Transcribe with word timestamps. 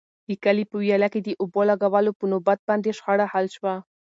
د 0.27 0.29
کلي 0.43 0.63
په 0.69 0.75
ویاله 0.81 1.07
کې 1.13 1.19
د 1.23 1.29
اوبو 1.41 1.61
لګولو 1.69 2.11
په 2.19 2.25
نوبت 2.31 2.59
باندې 2.69 2.95
شخړه 2.97 3.25
حل 3.33 3.45
شوه. 3.55 3.73